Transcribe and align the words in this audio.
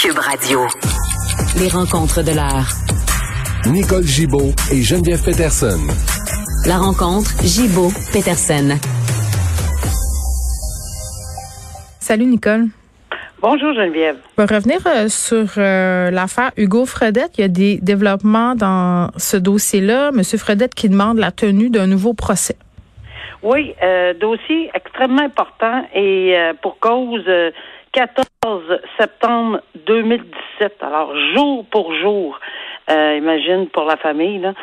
Cube 0.00 0.18
Radio. 0.18 0.60
Les 1.58 1.68
rencontres 1.68 2.22
de 2.22 2.32
l'art. 2.32 2.70
Nicole 3.66 4.04
Gibaud 4.04 4.52
et 4.70 4.80
Geneviève 4.80 5.24
Peterson. 5.24 5.76
La 6.68 6.76
rencontre 6.76 7.30
Gibaud-Peterson. 7.42 8.78
Salut 12.00 12.26
Nicole. 12.26 12.66
Bonjour 13.42 13.74
Geneviève. 13.74 14.18
On 14.36 14.44
va 14.44 14.54
revenir 14.54 14.78
euh, 14.86 15.08
sur 15.08 15.46
euh, 15.56 16.12
l'affaire 16.12 16.52
Hugo 16.56 16.86
Fredette. 16.86 17.36
Il 17.38 17.40
y 17.40 17.44
a 17.44 17.48
des 17.48 17.78
développements 17.82 18.54
dans 18.54 19.10
ce 19.16 19.36
dossier-là. 19.36 20.12
Monsieur 20.12 20.38
Fredette 20.38 20.76
qui 20.76 20.88
demande 20.88 21.18
la 21.18 21.32
tenue 21.32 21.70
d'un 21.70 21.88
nouveau 21.88 22.14
procès. 22.14 22.56
Oui, 23.42 23.74
euh, 23.82 24.14
dossier 24.14 24.70
extrêmement 24.74 25.22
important 25.22 25.84
et 25.92 26.36
pour 26.62 26.78
cause 26.78 27.24
14 27.92 28.80
septembre 28.98 29.60
2017. 29.86 30.82
Alors 30.82 31.14
jour 31.34 31.64
pour 31.70 31.94
jour, 31.94 32.38
imagine 32.88 33.68
pour 33.68 33.84
la 33.84 33.96
famille. 33.96 34.38
Là, 34.38 34.54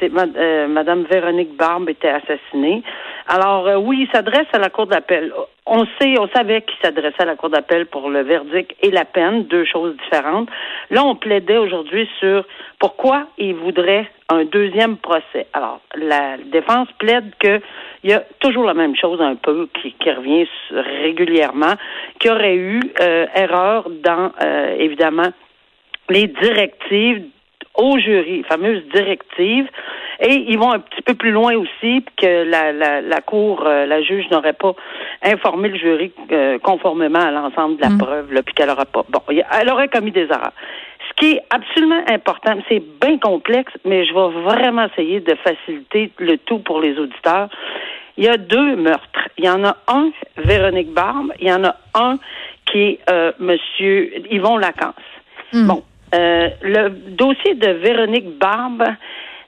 c'est 0.00 0.10
Madame 0.10 1.04
Véronique 1.10 1.56
Barbe 1.56 1.88
était 1.90 2.08
assassinée. 2.08 2.82
Alors 3.28 3.82
oui, 3.82 4.06
il 4.06 4.08
s'adresse 4.14 4.46
à 4.52 4.58
la 4.58 4.70
cour 4.70 4.86
d'appel 4.86 5.32
on 5.66 5.86
sait, 5.98 6.18
on 6.18 6.28
savait 6.28 6.62
qu'il 6.62 6.76
s'adressait 6.82 7.22
à 7.22 7.24
la 7.24 7.36
Cour 7.36 7.48
d'appel 7.48 7.86
pour 7.86 8.10
le 8.10 8.20
verdict 8.20 8.74
et 8.82 8.90
la 8.90 9.04
peine, 9.04 9.44
deux 9.44 9.64
choses 9.64 9.96
différentes. 9.96 10.48
Là, 10.90 11.04
on 11.04 11.16
plaidait 11.16 11.56
aujourd'hui 11.56 12.08
sur 12.20 12.44
pourquoi 12.78 13.28
il 13.38 13.54
voudrait 13.54 14.10
un 14.28 14.44
deuxième 14.44 14.98
procès. 14.98 15.46
Alors, 15.54 15.80
la 15.96 16.36
défense 16.52 16.88
plaide 16.98 17.32
qu'il 17.40 17.62
y 18.04 18.12
a 18.12 18.22
toujours 18.40 18.64
la 18.64 18.74
même 18.74 18.94
chose 18.94 19.20
un 19.22 19.36
peu 19.36 19.68
qui, 19.80 19.92
qui 19.92 20.10
revient 20.10 20.46
régulièrement, 20.70 21.74
qu'il 22.18 22.30
y 22.30 22.34
aurait 22.34 22.56
eu 22.56 22.80
euh, 23.00 23.26
erreur 23.34 23.88
dans, 24.02 24.32
euh, 24.42 24.76
évidemment, 24.78 25.30
les 26.10 26.26
directives 26.26 27.24
au 27.76 27.98
jury, 27.98 28.44
fameuses 28.48 28.84
directives, 28.94 29.68
et 30.20 30.44
ils 30.48 30.58
vont 30.58 30.72
un 30.72 30.78
petit 30.78 31.02
peu 31.02 31.14
plus 31.14 31.32
loin 31.32 31.54
aussi 31.56 32.04
que 32.16 32.44
la, 32.44 32.72
la, 32.72 33.00
la 33.00 33.20
cour, 33.20 33.64
euh, 33.66 33.84
la 33.84 34.00
juge 34.00 34.30
n'aurait 34.30 34.52
pas 34.52 34.74
informé 35.22 35.68
le 35.68 35.76
jury 35.76 36.12
euh, 36.30 36.58
conformément 36.60 37.18
à 37.18 37.32
l'ensemble 37.32 37.76
de 37.76 37.82
la 37.82 37.90
mm. 37.90 37.98
preuve, 37.98 38.32
là, 38.32 38.42
puis 38.42 38.54
qu'elle 38.54 38.70
aurait 38.70 38.84
pas. 38.84 39.04
Bon, 39.08 39.20
elle 39.28 39.70
aurait 39.70 39.88
commis 39.88 40.12
des 40.12 40.24
erreurs. 40.24 40.52
Ce 41.08 41.14
qui 41.16 41.32
est 41.32 41.42
absolument 41.50 42.02
important, 42.08 42.54
c'est 42.68 42.82
bien 43.00 43.18
complexe, 43.18 43.72
mais 43.84 44.06
je 44.06 44.14
vais 44.14 44.42
vraiment 44.42 44.86
essayer 44.86 45.20
de 45.20 45.34
faciliter 45.34 46.12
le 46.18 46.38
tout 46.38 46.60
pour 46.60 46.80
les 46.80 46.96
auditeurs. 46.98 47.48
Il 48.16 48.24
y 48.24 48.28
a 48.28 48.36
deux 48.36 48.76
meurtres. 48.76 49.28
Il 49.36 49.44
y 49.44 49.50
en 49.50 49.64
a 49.64 49.76
un, 49.88 50.10
Véronique 50.36 50.92
Barbe. 50.92 51.32
Il 51.40 51.48
y 51.48 51.52
en 51.52 51.64
a 51.64 51.76
un 51.94 52.18
qui 52.66 52.78
est 52.80 53.00
euh, 53.10 53.32
Monsieur 53.40 54.12
Yvon 54.32 54.58
Lacance. 54.58 54.94
Mm. 55.52 55.66
Bon, 55.66 55.82
euh, 56.14 56.48
le 56.62 56.88
dossier 56.90 57.54
de 57.54 57.70
Véronique 57.70 58.38
Barbe, 58.38 58.84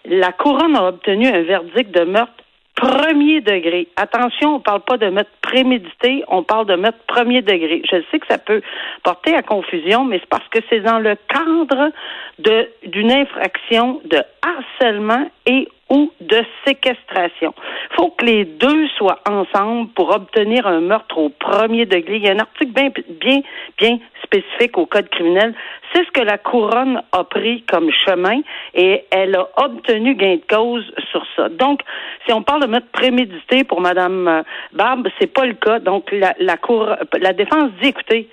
la 0.05 0.33
couronne 0.33 0.77
a 0.77 0.89
obtenu 0.89 1.27
un 1.27 1.42
verdict 1.42 1.91
de 1.92 2.05
meurtre 2.05 2.33
premier 2.77 3.41
degré. 3.41 3.89
Attention, 3.97 4.56
on 4.56 4.58
ne 4.58 4.62
parle 4.62 4.83
pas 4.83 4.98
de 4.98 5.08
meurtre 5.08 5.31
prémédité, 5.41 6.23
on 6.28 6.42
parle 6.42 6.67
de 6.67 6.77
meurtre 6.77 6.98
premier 7.06 7.41
degré. 7.42 7.83
Je 7.91 8.03
sais 8.11 8.19
que 8.19 8.27
ça 8.28 8.39
peut 8.39 8.61
porter 9.03 9.34
à 9.34 9.42
confusion, 9.42 10.05
mais 10.05 10.19
c'est 10.19 10.28
parce 10.28 10.47
que 10.48 10.58
c'est 10.69 10.81
dans 10.81 10.98
le 10.98 11.17
cadre 11.28 11.91
d'une 12.39 13.12
infraction 13.12 14.01
de 14.05 14.19
harcèlement 14.42 15.30
et 15.47 15.69
ou 15.89 16.12
de 16.20 16.42
séquestration. 16.67 17.55
Il 17.91 17.97
faut 17.97 18.11
que 18.11 18.25
les 18.25 18.45
deux 18.45 18.89
soient 18.97 19.20
ensemble 19.29 19.89
pour 19.91 20.15
obtenir 20.15 20.67
un 20.67 20.81
meurtre 20.81 21.19
au 21.19 21.29
premier 21.29 21.87
degré. 21.87 22.17
Il 22.17 22.25
y 22.25 22.29
a 22.29 22.33
un 22.33 22.41
article 22.41 22.73
bien, 22.73 22.91
bien, 23.20 23.41
bien 23.79 23.98
spécifique 24.25 24.77
au 24.79 24.87
Code 24.87 25.09
criminel. 25.11 25.55
C'est 25.92 26.05
ce 26.05 26.11
que 26.11 26.20
la 26.20 26.39
couronne 26.39 27.03
a 27.12 27.23
pris 27.25 27.62
comme 27.62 27.91
chemin 28.05 28.41
et 28.75 29.05
elle 29.11 29.37
a 29.37 29.48
obtenu 29.57 30.17
gain 30.17 30.37
de 30.37 30.55
cause 30.55 30.84
sur 31.12 31.25
ça. 31.37 31.48
Donc, 31.48 31.80
si 32.27 32.33
on 32.33 32.42
parle 32.42 32.63
de 32.63 32.67
meurtre 32.67 32.91
prémédité 32.92 33.63
pour 33.63 33.80
Madame 33.80 34.27
euh, 34.27 34.42
Barbe, 34.73 35.08
c'est 35.20 35.33
pas 35.33 35.46
le 35.46 35.55
cas. 35.55 35.79
Donc, 35.79 36.11
la, 36.11 36.35
la 36.41 36.57
cour, 36.57 36.89
la 37.20 37.33
défense 37.33 37.70
dit, 37.80 37.89
écoutez, 37.89 38.29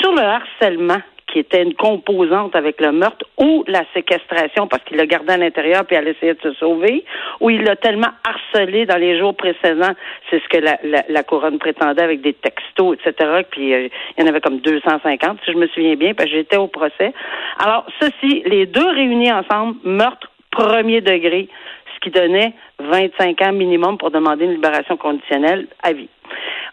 sur 0.00 0.12
le 0.12 0.22
harcèlement, 0.22 1.00
qui 1.26 1.40
était 1.40 1.62
une 1.62 1.74
composante 1.74 2.54
avec 2.54 2.80
le 2.80 2.92
meurtre, 2.92 3.26
ou 3.38 3.64
la 3.66 3.82
séquestration 3.92 4.68
parce 4.68 4.84
qu'il 4.84 4.96
l'a 4.96 5.06
gardé 5.06 5.32
à 5.32 5.36
l'intérieur 5.36 5.84
puis 5.84 5.96
elle 5.96 6.06
essayé 6.06 6.34
de 6.34 6.40
se 6.40 6.52
sauver, 6.54 7.04
ou 7.40 7.50
il 7.50 7.62
l'a 7.64 7.74
tellement 7.74 8.10
harcelé 8.22 8.86
dans 8.86 8.98
les 8.98 9.18
jours 9.18 9.34
précédents, 9.34 9.94
c'est 10.30 10.40
ce 10.40 10.48
que 10.48 10.58
la, 10.58 10.78
la, 11.08 11.22
couronne 11.24 11.58
prétendait 11.58 12.02
avec 12.02 12.20
des 12.20 12.34
textos, 12.34 12.96
etc. 12.96 13.42
Puis 13.50 13.74
euh, 13.74 13.88
il 14.16 14.22
y 14.22 14.24
en 14.24 14.28
avait 14.28 14.40
comme 14.40 14.60
250, 14.60 15.38
si 15.44 15.52
je 15.52 15.56
me 15.56 15.66
souviens 15.68 15.96
bien, 15.96 16.14
parce 16.14 16.30
que 16.30 16.36
j'étais 16.36 16.56
au 16.56 16.68
procès. 16.68 17.12
Alors, 17.58 17.84
ceci, 18.00 18.44
les 18.46 18.66
deux 18.66 18.88
réunis 18.88 19.32
ensemble, 19.32 19.76
meurtre 19.82 20.30
premier 20.52 21.00
degré, 21.00 21.48
ce 21.94 22.00
qui 22.00 22.10
donnait 22.10 22.52
25 22.78 23.42
ans 23.42 23.52
minimum 23.52 23.98
pour 23.98 24.12
demander 24.12 24.44
une 24.44 24.52
libération 24.52 24.96
conditionnelle 24.96 25.66
à 25.82 25.92
vie. 25.92 26.08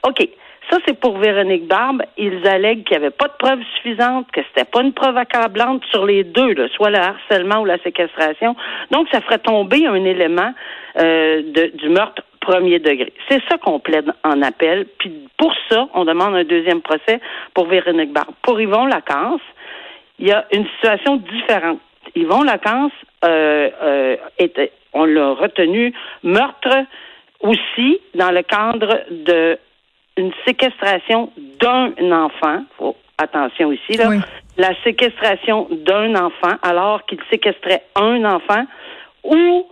OK. 0.07 0.28
Ça, 0.72 0.80
c'est 0.88 0.98
pour 0.98 1.18
Véronique 1.18 1.68
Barbe. 1.68 2.02
Ils 2.18 2.48
allèguent 2.48 2.86
qu'il 2.86 2.98
n'y 2.98 3.06
avait 3.06 3.14
pas 3.14 3.28
de 3.28 3.34
preuves 3.38 3.59
suffisantes, 3.76 4.32
que 4.32 4.40
c'était 4.48 4.70
pas 4.70 4.82
une 4.82 4.94
preuve 4.94 5.18
accablante 5.18 5.84
sur 5.92 6.06
les 6.06 6.24
deux, 6.24 6.56
soit 6.70 6.90
le 6.90 6.98
harcèlement 6.98 7.59
ou 7.59 7.66
la 7.66 7.78
séquestration. 7.80 8.56
Donc, 8.90 9.08
ça 9.12 9.20
ferait 9.20 9.40
tomber 9.40 9.86
un 9.86 10.04
élément 10.06 10.54
euh, 10.98 11.42
de, 11.44 11.72
du 11.76 11.90
meurtre 11.90 12.24
premier 12.40 12.80
degré. 12.80 13.12
C'est 13.30 13.42
ça 13.50 13.58
qu'on 13.58 13.80
plaide 13.80 14.14
en 14.24 14.42
appel. 14.42 14.88
Puis 14.98 15.12
pour 15.38 15.54
ça, 15.70 15.90
on 15.94 16.06
demande 16.06 16.36
un 16.36 16.44
deuxième 16.46 16.82
procès 16.82 17.20
pour 17.53 17.68
Véronique 17.68 18.14
Barbe. 18.14 18.34
Pour 18.42 18.59
Yvon 18.59 18.86
Lacance, 18.86 19.42
il 20.20 20.28
y 20.28 20.32
a 20.32 20.46
une 20.53 20.66
situation 20.76 21.18
différente. 21.18 21.80
Yvon 22.16 22.44
Lacance, 22.44 22.94
euh, 23.26 23.70
euh, 23.84 24.16
on 24.94 25.06
l'a 25.06 25.34
retenu 25.34 25.94
meurtre 26.24 26.86
aussi 27.42 28.00
dans 28.16 28.32
le 28.32 28.42
cadre 28.44 29.02
de 29.09 29.58
une 30.17 30.31
séquestration 30.45 31.31
d'un 31.59 32.11
enfant. 32.11 32.63
Faut, 32.77 32.95
attention 33.17 33.72
ici, 33.72 33.97
là. 33.97 34.09
La 34.57 34.73
séquestration 34.83 35.67
d'un 35.72 36.16
enfant 36.16 36.55
alors 36.61 37.05
qu'il 37.05 37.19
séquestrait 37.29 37.83
un 37.95 38.25
enfant 38.25 38.66
ou 39.23 39.66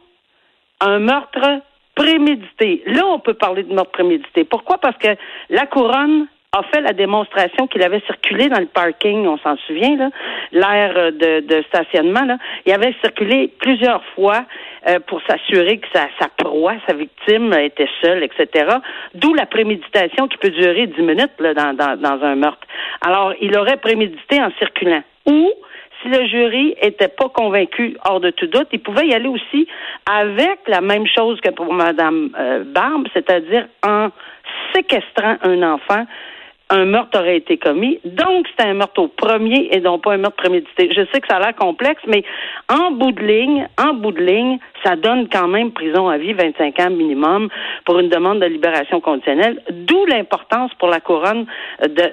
un 0.79 0.99
meurtre 0.99 1.61
prémédité. 1.95 2.81
Là, 2.85 3.05
on 3.07 3.19
peut 3.19 3.33
parler 3.33 3.63
de 3.63 3.73
meurtre 3.73 3.91
prémédité. 3.91 4.45
Pourquoi? 4.45 4.77
Parce 4.77 4.97
que 4.97 5.09
la 5.49 5.65
couronne 5.65 6.27
a 6.53 6.63
fait 6.63 6.81
la 6.81 6.93
démonstration 6.93 7.67
qu'il 7.67 7.83
avait 7.83 8.01
circulé 8.07 8.47
dans 8.47 8.59
le 8.59 8.65
parking, 8.65 9.27
on 9.27 9.37
s'en 9.37 9.55
souvient, 9.67 9.95
là, 9.97 10.09
l'air 10.51 11.11
de, 11.11 11.41
de, 11.41 11.63
stationnement, 11.67 12.23
là. 12.23 12.37
Il 12.65 12.73
avait 12.73 12.95
circulé 13.01 13.53
plusieurs 13.59 14.03
fois 14.15 14.45
euh, 14.87 14.99
pour 15.07 15.21
s'assurer 15.27 15.77
que 15.77 15.87
sa, 15.93 16.07
sa 16.19 16.27
proie, 16.37 16.75
sa 16.87 16.93
victime, 16.93 17.53
était 17.53 17.89
seule, 18.03 18.23
etc. 18.23 18.77
D'où 19.13 19.33
la 19.33 19.45
préméditation 19.45 20.27
qui 20.27 20.37
peut 20.37 20.51
durer 20.51 20.87
dix 20.87 21.01
minutes 21.01 21.33
là, 21.39 21.53
dans, 21.53 21.73
dans, 21.73 21.97
dans 21.97 22.23
un 22.23 22.35
meurtre. 22.35 22.65
Alors, 23.01 23.33
il 23.41 23.57
aurait 23.57 23.77
prémédité 23.77 24.41
en 24.41 24.51
circulant. 24.57 25.03
Ou, 25.25 25.51
si 26.01 26.09
le 26.09 26.25
jury 26.27 26.75
était 26.81 27.09
pas 27.09 27.29
convaincu, 27.29 27.97
hors 28.05 28.19
de 28.19 28.29
tout 28.29 28.47
doute, 28.47 28.67
il 28.71 28.79
pouvait 28.79 29.07
y 29.07 29.13
aller 29.13 29.27
aussi 29.27 29.67
avec 30.09 30.59
la 30.67 30.81
même 30.81 31.05
chose 31.05 31.39
que 31.41 31.49
pour 31.49 31.73
Madame 31.73 32.29
euh, 32.39 32.63
Barbe, 32.65 33.07
c'est-à-dire 33.13 33.67
en 33.85 34.09
séquestrant 34.73 35.37
un 35.43 35.61
enfant 35.63 36.05
un 36.69 36.85
meurtre 36.85 37.19
aurait 37.19 37.37
été 37.37 37.57
commis. 37.57 37.99
Donc, 38.05 38.47
c'était 38.47 38.69
un 38.69 38.75
meurtre 38.75 39.01
au 39.01 39.07
premier 39.07 39.69
et 39.71 39.79
non 39.79 39.99
pas 39.99 40.13
un 40.13 40.17
meurtre 40.17 40.37
prémédité. 40.37 40.89
Je 40.95 41.01
sais 41.11 41.19
que 41.19 41.27
ça 41.27 41.37
a 41.37 41.39
l'air 41.39 41.55
complexe, 41.55 42.01
mais 42.07 42.23
en 42.69 42.91
bout 42.91 43.11
de 43.11 43.21
ligne, 43.21 43.67
en 43.77 43.93
bout 43.93 44.11
de 44.11 44.21
ligne, 44.21 44.59
ça 44.83 44.95
donne 44.95 45.27
quand 45.29 45.47
même 45.47 45.71
prison 45.71 46.09
à 46.09 46.17
vie, 46.17 46.33
25 46.33 46.79
ans 46.79 46.89
minimum, 46.89 47.49
pour 47.85 47.99
une 47.99 48.09
demande 48.09 48.39
de 48.39 48.45
libération 48.45 49.01
conditionnelle. 49.01 49.61
D'où 49.71 50.05
l'importance 50.05 50.71
pour 50.75 50.89
la 50.89 50.99
couronne 50.99 51.45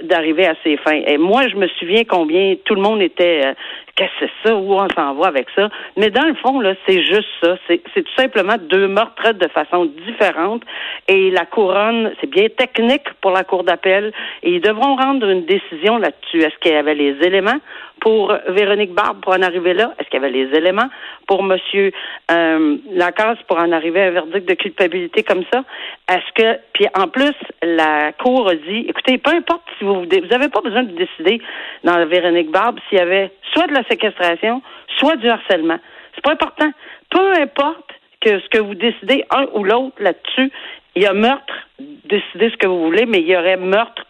d'arriver 0.02 0.46
à 0.46 0.54
ses 0.62 0.76
fins. 0.78 1.02
Et 1.06 1.18
moi, 1.18 1.48
je 1.48 1.56
me 1.56 1.68
souviens 1.68 2.04
combien 2.04 2.54
tout 2.64 2.74
le 2.74 2.82
monde 2.82 3.02
était 3.02 3.40
euh, 3.44 3.52
qu'est-ce 3.96 4.26
que 4.26 4.30
c'est 4.42 4.48
ça, 4.48 4.54
où 4.54 4.74
on 4.74 4.88
s'en 4.90 5.14
va 5.14 5.28
avec 5.28 5.48
ça. 5.56 5.68
Mais 5.96 6.10
dans 6.10 6.26
le 6.26 6.34
fond, 6.34 6.60
là, 6.60 6.74
c'est 6.86 7.02
juste 7.02 7.28
ça. 7.42 7.56
C'est 7.68 7.82
tout 7.82 8.14
simplement 8.16 8.56
deux 8.58 8.88
meurtres 8.88 9.32
de 9.32 9.48
façon 9.48 9.86
différente. 10.06 10.62
Et 11.08 11.30
la 11.30 11.46
couronne, 11.46 12.12
c'est 12.20 12.30
bien 12.30 12.48
technique 12.48 13.08
pour 13.20 13.30
la 13.30 13.44
cour 13.44 13.64
d'appel. 13.64 14.12
Et 14.42 14.52
ils 14.52 14.60
devront 14.60 14.96
rendre 14.96 15.28
une 15.28 15.46
décision 15.46 15.98
là-dessus. 15.98 16.42
Est-ce 16.42 16.58
qu'il 16.60 16.72
y 16.72 16.76
avait 16.76 16.94
les 16.94 17.16
éléments 17.22 17.58
pour 18.00 18.32
Véronique 18.48 18.92
Barbe 18.92 19.20
pour 19.22 19.32
en 19.32 19.42
arriver 19.42 19.74
là? 19.74 19.94
Est-ce 19.98 20.08
qu'il 20.10 20.20
y 20.20 20.24
avait 20.24 20.32
les 20.32 20.56
éléments 20.56 20.88
pour 21.26 21.42
Monsieur 21.42 21.92
euh, 22.30 22.55
Lacasse 22.90 23.38
pour 23.48 23.58
en 23.58 23.72
arriver 23.72 24.02
à 24.02 24.06
un 24.06 24.10
verdict 24.10 24.48
de 24.48 24.54
culpabilité 24.54 25.22
comme 25.22 25.44
ça? 25.52 25.64
Est-ce 26.08 26.32
que, 26.34 26.58
puis 26.72 26.86
en 26.94 27.08
plus, 27.08 27.34
la 27.62 28.12
Cour 28.12 28.48
a 28.48 28.54
dit, 28.54 28.86
écoutez, 28.88 29.18
peu 29.18 29.30
importe 29.30 29.62
si 29.78 29.84
vous, 29.84 30.00
vous 30.00 30.06
n'avez 30.06 30.48
pas 30.48 30.60
besoin 30.60 30.84
de 30.84 30.92
décider 30.92 31.40
dans 31.84 31.96
la 31.96 32.06
Véronique 32.06 32.50
Barbe 32.50 32.78
s'il 32.88 32.98
y 32.98 33.00
avait 33.00 33.30
soit 33.52 33.66
de 33.66 33.74
la 33.74 33.84
séquestration, 33.84 34.62
soit 34.98 35.16
du 35.16 35.28
harcèlement. 35.28 35.78
C'est 36.14 36.24
pas 36.24 36.32
important. 36.32 36.70
Peu 37.10 37.32
importe 37.34 37.92
que 38.20 38.40
ce 38.40 38.48
que 38.48 38.58
vous 38.58 38.74
décidez 38.74 39.24
un 39.30 39.46
ou 39.54 39.64
l'autre 39.64 39.96
là-dessus, 40.00 40.50
il 40.94 41.02
y 41.02 41.06
a 41.06 41.12
meurtre, 41.12 41.54
décidez 41.78 42.50
ce 42.50 42.56
que 42.56 42.66
vous 42.66 42.84
voulez, 42.84 43.04
mais 43.06 43.18
il 43.18 43.28
y 43.28 43.36
aurait 43.36 43.56
meurtre 43.56 44.05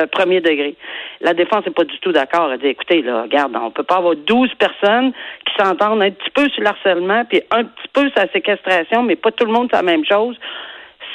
euh, 0.00 0.06
premier 0.06 0.40
degré. 0.40 0.76
La 1.20 1.34
défense 1.34 1.64
n'est 1.66 1.72
pas 1.72 1.84
du 1.84 1.98
tout 2.00 2.10
d'accord. 2.10 2.50
Elle 2.52 2.58
dit, 2.58 2.66
écoutez, 2.66 3.02
là, 3.02 3.22
regarde, 3.22 3.54
on 3.54 3.70
peut 3.70 3.84
pas 3.84 3.98
avoir 3.98 4.16
12 4.16 4.50
personnes 4.54 5.12
qui 5.46 5.54
s'entendent 5.56 6.02
un 6.02 6.10
petit 6.10 6.30
peu 6.30 6.48
sur 6.48 6.62
l'harcèlement, 6.62 7.24
puis 7.24 7.42
un 7.52 7.64
petit 7.64 7.88
peu 7.92 8.08
sur 8.10 8.18
la 8.18 8.28
séquestration, 8.32 9.04
mais 9.04 9.14
pas 9.14 9.30
tout 9.30 9.44
le 9.44 9.52
monde 9.52 9.68
c'est 9.70 9.76
la 9.76 9.82
même 9.82 10.04
chose. 10.04 10.36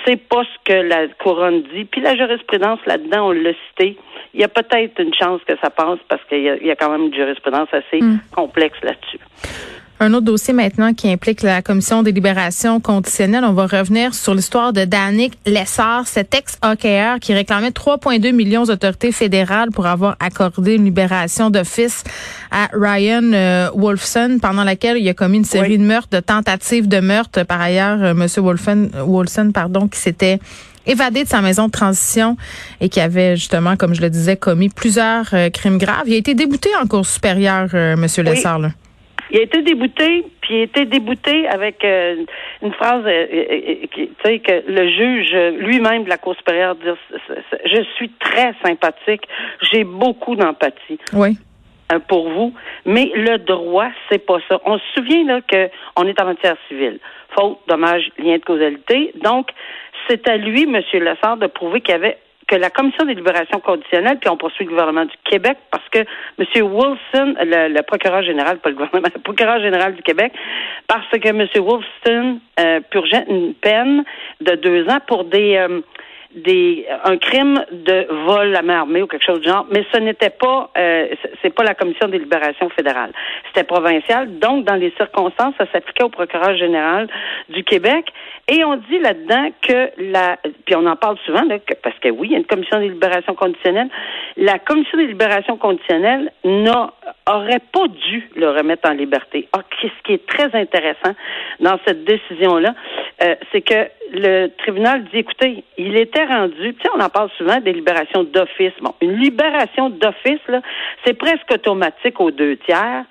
C'est 0.06 0.16
pas 0.16 0.44
ce 0.44 0.64
que 0.64 0.82
la 0.82 1.08
couronne 1.22 1.64
dit. 1.74 1.84
Puis 1.84 2.00
la 2.00 2.16
jurisprudence 2.16 2.80
là-dedans, 2.86 3.28
on 3.28 3.32
l'a 3.32 3.52
cité. 3.70 3.98
Il 4.34 4.40
y 4.40 4.46
a 4.46 4.48
peut-être 4.48 5.02
une 5.02 5.14
chance 5.14 5.42
que 5.46 5.58
ça 5.62 5.70
passe 5.70 6.00
parce 6.08 6.24
qu'il 6.30 6.40
y, 6.40 6.68
y, 6.68 6.72
a 6.72 6.76
quand 6.78 6.90
même 6.90 7.08
une 7.08 7.14
jurisprudence 7.14 7.68
assez 7.74 8.02
mm. 8.02 8.20
complexe 8.34 8.78
là-dessus. 8.82 9.20
Un 10.02 10.14
autre 10.14 10.26
dossier 10.26 10.54
maintenant 10.54 10.94
qui 10.94 11.12
implique 11.12 11.42
la 11.42 11.62
commission 11.62 12.04
des 12.04 12.14
libérations 12.14 12.80
conditionnelles. 12.80 13.44
On 13.44 13.52
va 13.52 13.68
revenir 13.68 14.14
sur 14.14 14.34
l'histoire 14.34 14.72
de 14.72 14.86
Danick 14.86 15.34
Lessard, 15.46 16.08
cet 16.08 16.34
ex-hockeyeur 16.34 17.20
qui 17.20 17.34
réclamait 17.34 17.72
3,2 17.72 18.32
millions 18.32 18.64
d'autorités 18.64 19.12
fédérales 19.12 19.72
pour 19.72 19.88
avoir 19.88 20.16
accordé 20.22 20.76
une 20.76 20.86
libération 20.86 21.50
d'office 21.50 22.06
à 22.50 22.70
Ryan 22.72 23.34
euh, 23.34 23.70
Wolfson, 23.76 24.40
pendant 24.42 24.64
laquelle 24.64 24.98
il 24.98 25.10
a 25.10 25.14
commis 25.14 25.40
une 25.40 25.46
série 25.46 25.78
de 25.78 25.84
meurtres, 25.84 26.10
de 26.12 26.22
tentatives 26.22 26.88
de 26.88 27.02
meurtre. 27.02 27.44
Par 27.44 27.60
ailleurs, 27.60 28.02
euh, 28.02 28.14
Monsieur 28.14 28.42
Wolfen, 28.42 28.92
Wolfson, 29.06 29.52
pardon, 29.54 29.90
qui 29.90 30.00
s'était 30.00 30.40
évadé 30.90 31.24
de 31.24 31.30
sa 31.30 31.42
maison 31.42 31.68
de 31.68 31.72
transition 31.72 32.38
et 32.82 32.90
qui 32.90 33.00
avait 33.00 33.36
justement, 33.36 33.76
comme 33.76 33.94
je 33.94 34.02
le 34.02 34.10
disais, 34.10 34.38
commis 34.38 34.70
plusieurs 34.70 35.28
euh, 35.34 35.50
crimes 35.50 35.78
graves. 35.78 36.08
Il 36.08 36.14
a 36.14 36.18
été 36.18 36.34
débouté 36.34 36.70
en 36.82 36.88
cour 36.88 37.06
supérieure, 37.06 37.70
euh, 37.74 37.96
Monsieur 37.96 38.24
Lessard. 38.24 38.60
Là. 38.60 38.72
Il 39.32 39.40
a 39.40 39.42
été 39.44 39.62
débouté, 39.62 40.26
puis 40.42 40.56
il 40.56 40.60
a 40.60 40.64
été 40.64 40.86
débouté 40.86 41.48
avec 41.48 41.84
euh, 41.84 42.26
une 42.62 42.74
phrase, 42.74 43.04
euh, 43.06 43.28
euh, 43.32 43.76
tu 43.92 44.10
sais, 44.26 44.40
que 44.40 44.64
le 44.68 44.90
juge 44.90 45.36
lui-même 45.60 46.04
de 46.04 46.10
la 46.10 46.18
Cour 46.18 46.36
supérieure 46.36 46.76
dit 46.76 46.88
Je 47.66 47.84
suis 47.96 48.10
très 48.20 48.54
sympathique, 48.64 49.22
j'ai 49.72 49.84
beaucoup 49.84 50.36
d'empathie. 50.36 51.00
Oui. 51.14 51.38
Pour 52.08 52.30
vous, 52.30 52.54
mais 52.86 53.12
le 53.16 53.40
droit, 53.40 53.90
c'est 54.10 54.24
pas 54.24 54.38
ça. 54.48 54.62
On 54.64 54.78
se 54.78 54.84
souvient 54.96 55.26
là 55.26 55.42
que 55.42 55.70
on 55.96 56.06
est 56.06 56.22
en 56.22 56.26
matière 56.26 56.56
civile, 56.68 57.00
faute, 57.36 57.58
dommage, 57.68 58.12
lien 58.20 58.38
de 58.38 58.44
causalité. 58.44 59.12
Donc, 59.24 59.50
c'est 60.08 60.28
à 60.28 60.38
lui, 60.38 60.64
M. 60.64 60.84
Lessard, 60.94 61.38
de 61.38 61.48
prouver 61.48 61.82
qu'il 61.82 61.94
y 61.94 61.96
avait 61.96 62.20
que 62.50 62.56
la 62.56 62.72
Commission 62.72 63.06
des 63.06 63.14
libérations 63.14 63.60
conditionnelles, 63.60 64.18
puis 64.18 64.30
on 64.30 64.36
poursuit 64.36 64.66
le 64.66 64.72
gouvernement 64.72 65.06
du 65.06 65.16
Québec 65.24 65.58
parce 65.72 65.88
que 65.90 66.00
M. 66.00 66.46
Wilson, 66.56 67.36
le, 67.40 67.82
procureur 67.84 68.24
général, 68.24 68.58
pas 68.58 68.70
le 68.70 68.76
gouvernement, 68.76 69.08
le 69.16 69.22
procureur 69.22 69.62
général 69.62 69.94
du 69.94 70.02
Québec, 70.02 70.34
parce 70.88 71.08
que 71.12 71.28
M. 71.28 71.48
Wilson 71.56 72.40
euh, 72.60 72.80
purgeait 72.90 73.26
une 73.30 73.54
peine 73.54 74.04
de 74.42 74.56
deux 74.56 74.90
ans 74.90 75.00
pour 75.06 75.26
des 75.26 75.58
euh, 75.58 75.82
des 76.36 76.86
un 77.06 77.18
crime 77.18 77.64
de 77.72 78.08
vol 78.26 78.56
à 78.56 78.62
main 78.62 78.80
armée 78.80 79.02
ou 79.02 79.08
quelque 79.08 79.26
chose 79.26 79.42
du 79.42 79.48
genre, 79.48 79.66
mais 79.72 79.84
ce 79.92 80.00
n'était 80.00 80.30
pas 80.30 80.70
euh, 80.78 81.08
c'est 81.42 81.54
pas 81.54 81.64
la 81.64 81.74
commission 81.74 82.08
des 82.08 82.20
libérations 82.20 82.70
fédérales. 82.70 83.12
C'était 83.48 83.66
provincial, 83.66 84.38
donc 84.40 84.66
dans 84.66 84.76
les 84.76 84.92
circonstances, 84.98 85.56
ça 85.58 85.66
s'appliquait 85.72 86.04
au 86.04 86.10
procureur 86.10 86.56
général 86.56 87.08
du 87.50 87.64
Québec. 87.64 88.06
Et 88.48 88.64
on 88.64 88.76
dit 88.76 89.00
là-dedans 89.00 89.50
que 89.62 89.90
la 89.98 90.38
puis 90.66 90.76
on 90.76 90.86
en 90.86 90.96
parle 90.96 91.18
souvent 91.26 91.44
là, 91.44 91.58
parce 91.84 91.98
que 92.00 92.10
oui, 92.10 92.28
il 92.30 92.32
y 92.32 92.36
a 92.36 92.40
une 92.40 92.46
commission 92.46 92.80
des 92.80 92.90
libérations 92.90 93.36
conditionnelles. 93.36 93.90
La 94.38 94.60
commission 94.60 94.98
des 94.98 95.08
libérations 95.08 95.58
conditionnelles 95.58 96.32
n'aurait 97.30 97.62
pas 97.72 97.88
dû 97.88 98.30
le 98.36 98.50
remettre 98.50 98.90
en 98.90 98.94
liberté. 98.94 99.48
Or, 99.54 99.64
ce 99.82 99.88
qui 100.04 100.14
est 100.14 100.26
très 100.28 100.54
intéressant 100.56 101.14
dans 101.60 101.78
cette 101.86 102.04
décision-là, 102.04 102.74
euh, 103.24 103.36
c'est 103.52 103.62
que 103.62 103.90
le 104.14 104.48
tribunal 104.58 105.04
dit, 105.06 105.20
écoutez, 105.20 105.64
il 105.78 105.96
était 105.98 106.26
rendu, 106.26 106.74
tu 106.76 106.82
sais, 106.82 106.90
on 106.96 107.00
en 107.00 107.10
parle 107.10 107.30
souvent 107.38 107.60
des 107.60 107.74
libérations 107.74 108.24
d'office. 108.24 108.74
Bon, 108.82 108.94
une 109.02 109.18
libération 109.18 109.90
d'office, 109.90 110.42
là, 110.48 110.62
c'est 111.06 111.14
presque 111.14 111.52
automatique 111.52 112.20
aux 112.20 112.32
deux 112.32 112.58
tiers. 112.58 113.06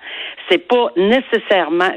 C'est 0.49 0.67
pas 0.67 0.91
nécessairement, 0.97 1.89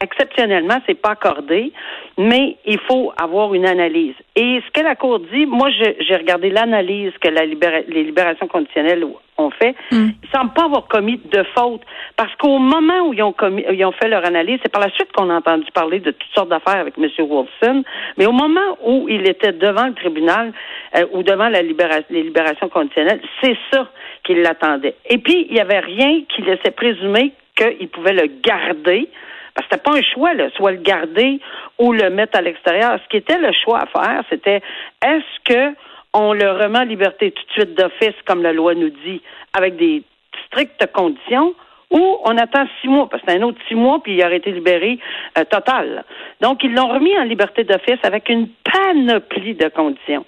exceptionnellement, 0.00 0.78
c'est 0.86 1.00
pas 1.00 1.10
accordé, 1.10 1.72
mais 2.18 2.56
il 2.66 2.78
faut 2.80 3.12
avoir 3.16 3.54
une 3.54 3.66
analyse. 3.66 4.14
Et 4.36 4.60
ce 4.66 4.70
que 4.72 4.84
la 4.84 4.96
Cour 4.96 5.20
dit, 5.20 5.46
moi, 5.46 5.68
j'ai 5.70 6.16
regardé 6.16 6.50
l'analyse 6.50 7.12
que 7.20 7.28
la 7.28 7.42
les 7.44 8.04
libérations 8.04 8.46
conditionnelles 8.46 9.04
ont 9.38 9.50
fait. 9.50 9.74
Mm. 9.90 10.10
Ils 10.22 10.28
semblent 10.30 10.52
pas 10.52 10.64
avoir 10.64 10.86
commis 10.88 11.20
de 11.24 11.42
faute 11.54 11.82
parce 12.16 12.34
qu'au 12.36 12.58
moment 12.58 13.08
où 13.08 13.14
ils 13.14 13.22
ont 13.22 13.32
commis, 13.32 13.64
ils 13.70 13.84
ont 13.84 13.92
fait 13.92 14.08
leur 14.08 14.24
analyse, 14.24 14.58
c'est 14.62 14.72
par 14.72 14.82
la 14.82 14.90
suite 14.90 15.12
qu'on 15.12 15.30
a 15.30 15.34
entendu 15.34 15.66
parler 15.72 16.00
de 16.00 16.10
toutes 16.10 16.32
sortes 16.34 16.48
d'affaires 16.48 16.80
avec 16.80 16.94
M. 16.98 17.08
Wolfson. 17.18 17.82
Mais 18.16 18.26
au 18.26 18.32
moment 18.32 18.78
où 18.84 19.08
il 19.08 19.28
était 19.28 19.52
devant 19.52 19.86
le 19.86 19.94
tribunal 19.94 20.52
euh, 20.96 21.06
ou 21.12 21.22
devant 21.22 21.48
la 21.48 21.62
libération, 21.62 22.04
les 22.10 22.22
libérations 22.22 22.68
conditionnelles, 22.68 23.20
c'est 23.42 23.56
ça 23.72 23.88
qu'il 24.24 24.42
l'attendait. 24.42 24.94
Et 25.08 25.18
puis 25.18 25.46
il 25.48 25.56
y 25.56 25.60
avait 25.60 25.80
rien 25.80 26.22
qui 26.28 26.42
laissait 26.42 26.70
présumer 26.70 27.32
qu'il 27.56 27.88
pouvait 27.88 28.14
le 28.14 28.30
garder. 28.42 29.08
Parce 29.54 29.66
que 29.68 29.74
c'était 29.74 29.82
pas 29.82 29.96
un 29.98 30.02
choix, 30.02 30.34
là, 30.34 30.48
soit 30.56 30.72
le 30.72 30.78
garder 30.78 31.40
ou 31.78 31.92
le 31.92 32.10
mettre 32.10 32.38
à 32.38 32.42
l'extérieur. 32.42 32.98
Ce 33.02 33.08
qui 33.08 33.18
était 33.18 33.38
le 33.38 33.52
choix 33.52 33.80
à 33.80 33.86
faire, 33.86 34.22
c'était 34.30 34.62
est-ce 35.04 35.44
que 35.44 35.74
on 36.14 36.32
le 36.32 36.50
remet 36.50 36.78
en 36.78 36.84
liberté 36.84 37.30
tout 37.30 37.42
de 37.46 37.52
suite 37.52 37.74
d'office, 37.74 38.14
comme 38.26 38.42
la 38.42 38.52
loi 38.52 38.74
nous 38.74 38.90
dit, 38.90 39.22
avec 39.54 39.76
des 39.76 40.02
strictes 40.46 40.86
conditions, 40.92 41.54
ou 41.90 42.18
on 42.24 42.36
attend 42.38 42.66
six 42.80 42.88
mois, 42.88 43.08
parce 43.08 43.22
que 43.22 43.30
c'est 43.30 43.38
un 43.38 43.42
autre 43.42 43.58
six 43.68 43.74
mois, 43.74 44.02
puis 44.02 44.14
il 44.14 44.24
aurait 44.24 44.36
été 44.36 44.50
libéré 44.50 44.98
euh, 45.38 45.44
total. 45.44 46.04
Donc, 46.40 46.64
ils 46.64 46.74
l'ont 46.74 46.88
remis 46.88 47.16
en 47.18 47.24
liberté 47.24 47.64
d'office 47.64 47.98
avec 48.02 48.28
une 48.28 48.48
panoplie 48.48 49.54
de 49.54 49.68
conditions. 49.68 50.24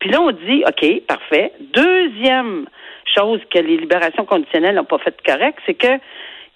Puis 0.00 0.10
là, 0.10 0.20
on 0.20 0.32
dit, 0.32 0.64
OK, 0.66 1.06
parfait. 1.06 1.52
Deuxième 1.60 2.66
chose 3.14 3.40
que 3.50 3.58
les 3.58 3.76
libérations 3.76 4.24
conditionnelles 4.24 4.74
n'ont 4.74 4.84
pas 4.84 4.98
fait 4.98 5.16
correct, 5.24 5.58
c'est 5.66 5.74
que 5.74 6.00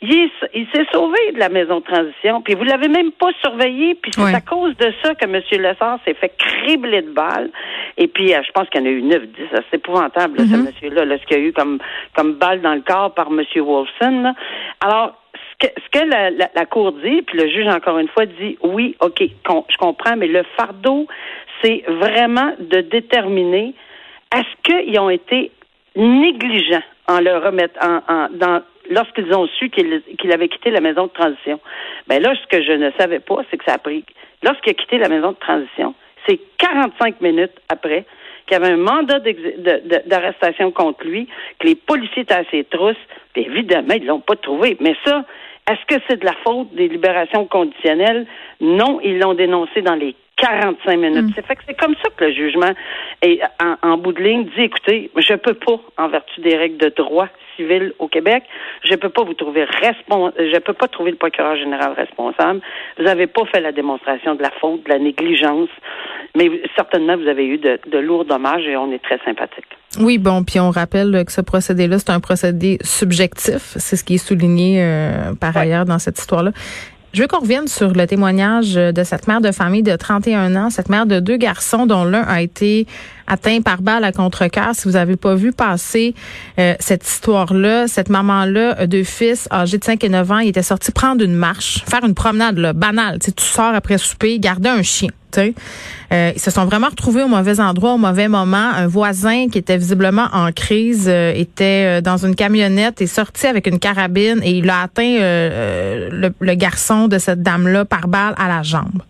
il, 0.00 0.66
s'est 0.72 0.86
sauvé 0.92 1.18
de 1.34 1.38
la 1.38 1.48
maison 1.48 1.80
de 1.80 1.84
transition, 1.84 2.40
puis 2.40 2.54
vous 2.54 2.62
l'avez 2.62 2.88
même 2.88 3.10
pas 3.10 3.30
surveillé, 3.40 3.96
puis 3.96 4.12
c'est 4.14 4.34
à 4.34 4.40
cause 4.40 4.76
de 4.76 4.92
ça 5.02 5.14
que 5.14 5.24
M. 5.24 5.42
Lessard 5.60 5.98
s'est 6.04 6.14
fait 6.14 6.32
cribler 6.38 7.02
de 7.02 7.10
balles. 7.10 7.50
Et 7.96 8.06
puis, 8.06 8.32
euh, 8.32 8.40
je 8.46 8.52
pense 8.52 8.68
qu'il 8.68 8.80
y 8.80 8.84
en 8.84 8.86
a 8.86 8.90
eu 8.90 9.02
neuf, 9.02 9.22
dix. 9.22 9.48
C'est 9.70 9.78
épouvantable, 9.78 10.38
ce 10.38 10.44
mm-hmm. 10.44 10.66
monsieur-là, 10.66 11.18
ce 11.18 11.26
qu'il 11.26 11.38
y 11.38 11.40
a 11.40 11.44
eu 11.48 11.52
comme, 11.52 11.78
comme 12.14 12.34
balle 12.34 12.60
dans 12.60 12.74
le 12.74 12.82
corps 12.82 13.12
par 13.12 13.28
M. 13.28 13.42
Wolfson. 13.56 14.34
Alors, 14.80 15.20
ce 15.34 15.66
que, 15.66 15.72
ce 15.80 15.98
que 15.98 16.06
la, 16.06 16.30
la, 16.30 16.66
Cour 16.66 16.92
dit, 16.92 17.22
puis 17.22 17.36
le 17.36 17.48
juge, 17.48 17.66
encore 17.66 17.98
une 17.98 18.08
fois, 18.08 18.26
dit, 18.26 18.56
oui, 18.62 18.96
OK, 19.00 19.20
je 19.20 19.76
comprends, 19.78 20.16
mais 20.16 20.28
le 20.28 20.44
fardeau, 20.56 21.08
c'est 21.62 21.82
vraiment 21.88 22.52
de 22.60 22.82
déterminer 22.82 23.74
est-ce 24.32 24.62
qu'ils 24.62 24.98
ont 25.00 25.10
été 25.10 25.50
négligents 25.96 26.82
en 27.08 27.20
le 27.20 27.36
remettant 27.38 28.02
en, 28.06 28.14
en, 28.14 28.28
dans 28.30 28.62
lorsqu'ils 28.90 29.32
ont 29.34 29.46
su 29.46 29.70
qu'il 29.70 30.32
avait 30.32 30.48
quitté 30.48 30.70
la 30.70 30.80
maison 30.80 31.06
de 31.06 31.12
transition. 31.12 31.60
Ben 32.06 32.22
là, 32.22 32.34
ce 32.34 32.46
que 32.46 32.62
je 32.62 32.72
ne 32.72 32.90
savais 32.98 33.20
pas, 33.20 33.42
c'est 33.50 33.56
que 33.56 33.64
ça 33.64 33.74
a 33.74 33.78
pris. 33.78 34.04
Lorsqu'il 34.42 34.70
a 34.70 34.74
quitté 34.74 34.98
la 34.98 35.08
maison 35.08 35.32
de 35.32 35.36
transition, 35.36 35.94
c'est 36.26 36.38
45 36.58 37.20
minutes 37.20 37.52
après 37.68 38.04
qu'il 38.46 38.58
y 38.58 38.62
avait 38.62 38.72
un 38.72 38.78
mandat 38.78 39.20
d'arrestation 40.06 40.70
contre 40.70 41.04
lui, 41.04 41.28
que 41.58 41.66
les 41.66 41.74
policiers 41.74 42.22
étaient 42.22 42.34
à 42.34 42.44
ses 42.50 42.64
trousses, 42.64 42.96
puis 43.34 43.42
évidemment, 43.42 43.94
ils 43.94 44.06
l'ont 44.06 44.20
pas 44.20 44.36
trouvé. 44.36 44.76
Mais 44.80 44.94
ça, 45.04 45.24
est-ce 45.70 45.84
que 45.94 46.02
c'est 46.08 46.20
de 46.20 46.24
la 46.24 46.34
faute 46.44 46.72
des 46.74 46.88
libérations 46.88 47.46
conditionnelles? 47.46 48.26
Non, 48.60 49.00
ils 49.02 49.18
l'ont 49.18 49.34
dénoncé 49.34 49.82
dans 49.82 49.96
les 49.96 50.14
45 50.38 50.96
minutes. 50.96 51.36
Mm. 51.36 51.42
C'est 51.66 51.74
comme 51.74 51.94
ça 52.02 52.10
que 52.16 52.24
le 52.24 52.32
jugement 52.32 52.72
est 53.22 53.40
en, 53.82 53.98
bout 53.98 54.12
de 54.12 54.22
ligne 54.22 54.44
dit 54.56 54.62
écoutez, 54.62 55.10
je 55.16 55.34
peux 55.34 55.54
pas, 55.54 55.80
en 55.96 56.08
vertu 56.08 56.40
des 56.40 56.56
règles 56.56 56.78
de 56.78 56.88
droit 56.88 57.28
civil 57.56 57.92
au 57.98 58.06
Québec, 58.08 58.44
je 58.84 58.94
peux 58.94 59.08
pas 59.08 59.24
vous 59.24 59.34
trouver 59.34 59.64
responsable, 59.64 60.34
je 60.38 60.58
peux 60.60 60.72
pas 60.72 60.86
trouver 60.86 61.10
le 61.10 61.16
procureur 61.16 61.56
général 61.56 61.92
responsable. 61.92 62.60
Vous 62.96 63.04
n'avez 63.04 63.26
pas 63.26 63.44
fait 63.46 63.60
la 63.60 63.72
démonstration 63.72 64.36
de 64.36 64.42
la 64.42 64.50
faute, 64.60 64.84
de 64.84 64.90
la 64.90 64.98
négligence, 64.98 65.70
mais 66.36 66.48
certainement 66.76 67.16
vous 67.16 67.26
avez 67.26 67.46
eu 67.46 67.58
de, 67.58 67.80
de 67.86 67.98
lourds 67.98 68.24
dommages 68.24 68.66
et 68.66 68.76
on 68.76 68.92
est 68.92 69.02
très 69.02 69.18
sympathique. 69.24 69.66
Oui, 69.98 70.18
bon, 70.18 70.44
puis 70.44 70.60
on 70.60 70.70
rappelle 70.70 71.24
que 71.24 71.32
ce 71.32 71.40
procédé-là, 71.40 71.98
c'est 71.98 72.10
un 72.10 72.20
procédé 72.20 72.78
subjectif. 72.82 73.74
C'est 73.76 73.96
ce 73.96 74.04
qui 74.04 74.14
est 74.14 74.18
souligné 74.18 74.82
euh, 74.82 75.34
par 75.40 75.56
ailleurs 75.56 75.86
dans 75.86 75.98
cette 75.98 76.18
histoire-là. 76.18 76.52
Je 77.14 77.22
veux 77.22 77.26
qu'on 77.26 77.40
revienne 77.40 77.68
sur 77.68 77.92
le 77.92 78.06
témoignage 78.06 78.74
de 78.74 79.02
cette 79.02 79.28
mère 79.28 79.40
de 79.40 79.50
famille 79.50 79.82
de 79.82 79.96
31 79.96 80.54
ans, 80.56 80.70
cette 80.70 80.90
mère 80.90 81.06
de 81.06 81.20
deux 81.20 81.38
garçons 81.38 81.86
dont 81.86 82.04
l'un 82.04 82.22
a 82.22 82.42
été 82.42 82.86
atteint 83.26 83.62
par 83.62 83.80
balle 83.80 84.04
à 84.04 84.12
contre-cœur. 84.12 84.74
Si 84.74 84.86
vous 84.86 84.96
avez 84.96 85.16
pas 85.16 85.34
vu 85.34 85.52
passer 85.52 86.14
euh, 86.58 86.74
cette 86.80 87.06
histoire-là, 87.06 87.88
cette 87.88 88.10
maman-là, 88.10 88.86
deux 88.86 89.04
fils 89.04 89.48
âgés 89.50 89.78
de 89.78 89.84
5 89.84 90.04
et 90.04 90.08
9 90.10 90.30
ans, 90.32 90.38
il 90.38 90.48
était 90.48 90.62
sorti 90.62 90.92
prendre 90.92 91.24
une 91.24 91.34
marche, 91.34 91.82
faire 91.86 92.04
une 92.04 92.14
promenade 92.14 92.58
là, 92.58 92.74
banale. 92.74 93.18
Tu 93.20 93.32
sors 93.38 93.74
après 93.74 93.96
souper, 93.96 94.38
garder 94.38 94.68
un 94.68 94.82
chien. 94.82 95.10
Euh, 95.36 96.32
ils 96.34 96.40
se 96.40 96.50
sont 96.50 96.64
vraiment 96.64 96.88
retrouvés 96.88 97.22
au 97.22 97.28
mauvais 97.28 97.60
endroit, 97.60 97.92
au 97.92 97.98
mauvais 97.98 98.28
moment. 98.28 98.56
Un 98.56 98.86
voisin 98.86 99.48
qui 99.48 99.58
était 99.58 99.76
visiblement 99.76 100.26
en 100.32 100.52
crise 100.52 101.08
euh, 101.08 101.32
était 101.34 101.98
euh, 101.98 102.00
dans 102.00 102.24
une 102.24 102.34
camionnette 102.34 103.00
et 103.00 103.06
sorti 103.06 103.46
avec 103.46 103.66
une 103.66 103.78
carabine 103.78 104.40
et 104.42 104.52
il 104.52 104.68
a 104.70 104.82
atteint 104.82 105.18
le, 105.18 106.30
le, 106.40 106.54
garçon 106.54 107.08
de 107.08 107.18
cette 107.18 107.42
dame-là 107.42 107.84
par 107.84 108.08
balle 108.08 108.34
à 108.38 108.48
la 108.48 108.62
jambe. 108.62 109.02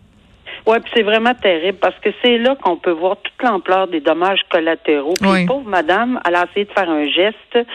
Oui, 0.66 0.76
puis 0.80 0.92
c'est 0.94 1.02
vraiment 1.02 1.34
terrible 1.34 1.78
parce 1.78 1.98
que 2.00 2.10
c'est 2.22 2.36
là 2.36 2.54
qu'on 2.62 2.76
peut 2.76 2.90
voir 2.90 3.16
toute 3.22 3.42
l'ampleur 3.42 3.88
des 3.88 4.00
dommages 4.00 4.40
collatéraux. 4.50 5.14
Puis 5.18 5.30
Oui. 5.30 5.46
pauvre 5.46 5.66
madame, 5.66 6.20
elle 6.28 6.34
a 6.34 6.44
essayé 6.44 6.66
de 6.66 6.72
faire 6.72 6.90
un 6.90 7.06
geste. 7.06 7.66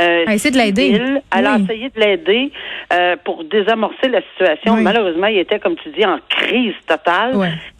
Euh, 0.00 0.22
Elle 0.22 0.28
a 0.30 0.34
essayé 0.34 0.52
de 0.52 0.58
l'aider. 0.58 1.00
Elle 1.36 1.46
a 1.46 1.56
Oui. 1.56 1.62
essayé 1.64 1.90
de 1.90 2.00
l'aider 2.00 2.50
euh, 2.92 3.16
pour 3.24 3.44
désamorcer 3.44 4.08
la 4.08 4.20
situation. 4.32 4.74
Oui. 4.74 4.82
Malheureusement, 4.82 5.26
il 5.26 5.38
était, 5.38 5.58
comme 5.58 5.76
tu 5.76 5.90
dis, 5.90 6.04
en 6.06 6.18
crise 6.28 6.74
totale. 6.86 7.34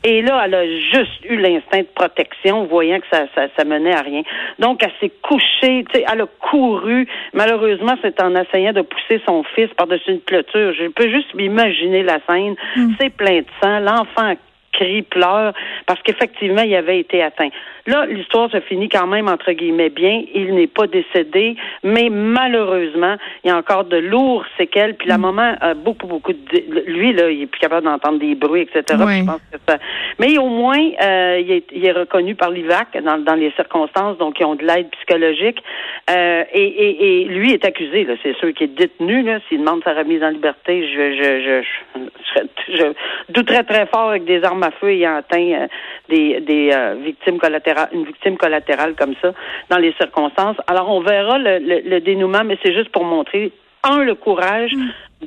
Et 0.05 0.23
là, 0.23 0.43
elle 0.45 0.55
a 0.55 0.67
juste 0.67 1.25
eu 1.29 1.37
l'instinct 1.37 1.81
de 1.81 1.89
protection, 1.95 2.65
voyant 2.67 2.99
que 3.01 3.07
ça, 3.13 3.25
ça, 3.35 3.47
ça 3.57 3.65
menait 3.65 3.95
à 3.95 4.03
rien. 4.03 4.23
Donc, 4.59 4.83
elle 4.83 4.93
s'est 5.01 5.13
couchée, 5.23 5.85
tu 5.93 5.99
sais, 6.01 6.05
elle 6.11 6.23
a 6.23 6.27
couru. 6.51 7.07
Malheureusement, 7.33 7.95
c'est 8.03 8.21
en 8.23 8.35
essayant 8.35 8.73
de 8.73 8.83
pousser 8.83 9.21
son 9.27 9.43
fils 9.55 9.69
par-dessus 9.77 10.11
une 10.13 10.21
clôture. 10.21 10.73
Je 10.75 10.89
peux 10.89 11.09
juste 11.11 11.35
m'imaginer 11.35 12.03
la 12.03 12.19
scène. 12.29 12.55
C'est 13.01 13.11
plein 13.11 13.41
de 13.41 13.47
sang. 13.63 13.79
L'enfant 13.81 14.35
crie, 14.73 15.03
pleure, 15.03 15.53
parce 15.87 16.01
qu'effectivement, 16.03 16.63
il 16.63 16.75
avait 16.75 16.99
été 17.01 17.23
atteint. 17.23 17.49
Là, 17.87 18.07
l'histoire 18.07 18.51
se 18.51 18.61
finit 18.61 18.89
quand 18.89 19.07
même, 19.07 19.29
entre 19.29 19.53
guillemets, 19.53 19.89
bien. 19.89 20.23
Il 20.35 20.55
n'est 20.55 20.67
pas 20.67 20.87
décédé, 20.87 21.57
mais 21.83 22.09
malheureusement, 22.11 23.17
il 23.43 23.49
y 23.49 23.51
a 23.51 23.57
encore 23.57 23.85
de 23.85 23.97
lourds 23.97 24.45
séquelles. 24.59 24.95
Puis 24.95 25.09
la 25.09 25.19
maman 25.19 25.55
a 25.61 25.75
beaucoup, 25.75 26.07
beaucoup 26.07 26.33
de... 26.33 26.83
Lui, 26.87 27.13
là, 27.13 27.31
il 27.31 27.43
est 27.43 27.47
plus 27.47 27.59
capable 27.61 27.85
d'entendre 27.87 28.19
des 28.19 28.35
bruits, 28.35 28.63
etc. 28.63 29.03
Oui. 29.05 29.21
je 29.21 29.25
pense 29.25 29.41
que 29.51 29.59
ça- 29.67 29.79
Mais 30.19 30.37
au 30.39 30.47
moins, 30.49 30.79
euh, 31.03 31.41
il, 31.41 31.51
est, 31.51 31.65
il 31.73 31.85
est 31.87 31.93
reconnu 31.93 32.35
par 32.35 32.51
l'IVAC 32.51 33.03
dans, 33.03 33.19
dans 33.19 33.35
les 33.35 33.51
circonstances, 33.53 34.19
donc 34.19 34.39
ils 34.41 34.45
ont 34.45 34.55
de 34.55 34.65
l'aide 34.65 34.91
psychologique. 34.91 35.63
Euh, 36.11 36.45
et, 36.53 36.63
et, 36.63 37.23
et 37.23 37.25
lui 37.25 37.53
est 37.53 37.65
accusé, 37.65 38.05
là, 38.05 38.15
c'est 38.23 38.37
sûr 38.37 38.53
qu'il 38.53 38.71
est 38.71 38.75
détenu. 38.77 39.23
Là, 39.23 39.39
s'il 39.49 39.59
demande 39.61 39.83
sa 39.85 39.95
remise 39.95 40.23
en 40.23 40.31
liberté, 40.31 40.87
je, 40.87 41.15
je, 41.15 41.41
je, 41.45 41.63
je, 41.97 42.41
je, 42.75 42.77
je 42.77 43.33
douterais 43.33 43.65
très 43.65 43.87
fort 43.87 44.11
avec 44.11 44.25
des 44.25 44.43
armes 44.45 44.60
à 44.63 44.71
feu 44.71 44.91
ayant 44.91 45.17
atteint 45.17 45.39
euh, 45.53 45.67
des, 46.09 46.41
des 46.41 46.71
euh, 46.73 46.95
victimes 47.05 47.39
collatérales, 47.39 47.89
une 47.93 48.05
victime 48.05 48.37
collatérale 48.37 48.95
comme 48.95 49.15
ça 49.23 49.33
dans 49.69 49.79
les 49.79 49.93
circonstances. 49.95 50.57
Alors 50.67 50.89
on 50.91 51.01
verra 51.01 51.39
le, 51.39 51.59
le, 51.59 51.81
le 51.89 52.01
dénouement, 52.01 52.43
mais 52.45 52.59
c'est 52.63 52.75
juste 52.75 52.91
pour 52.91 53.05
montrer 53.05 53.53
un 53.83 54.05
le 54.05 54.15
courage 54.15 54.73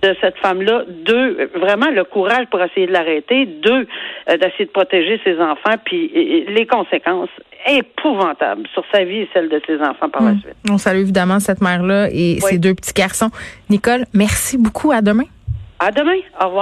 de 0.02 0.16
cette 0.22 0.38
femme-là, 0.38 0.84
deux 0.88 1.50
vraiment 1.56 1.90
le 1.92 2.04
courage 2.04 2.46
pour 2.52 2.62
essayer 2.62 2.86
de 2.88 2.92
l'arrêter, 2.92 3.46
deux 3.46 3.88
euh, 4.30 4.38
d'essayer 4.38 4.66
de 4.66 4.72
protéger 4.72 5.20
ses 5.24 5.40
enfants, 5.40 5.76
puis 5.86 6.12
les 6.48 6.66
conséquences 6.68 7.30
épouvantables 7.68 8.68
sur 8.74 8.84
sa 8.92 9.04
vie 9.04 9.22
et 9.22 9.30
celle 9.34 9.50
de 9.50 9.62
ses 9.66 9.80
enfants 9.82 10.10
par 10.10 10.24
la 10.24 10.32
Mm. 10.32 10.40
suite. 10.42 10.56
On 10.70 10.78
salue 10.78 11.00
évidemment 11.02 11.40
cette 11.40 11.62
mère-là 11.62 12.10
et 12.12 12.36
Oui. 12.36 12.42
ses 12.42 12.58
deux 12.58 12.74
petits 12.76 12.94
garçons. 12.94 13.30
Nicole, 13.70 14.06
merci 14.14 14.58
beaucoup. 14.58 14.92
À 14.92 15.02
demain. 15.02 15.24
À 15.80 15.92
demain. 15.92 16.18
Au 16.42 16.46
revoir. 16.48 16.62